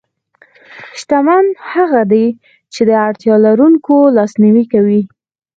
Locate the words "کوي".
4.73-5.01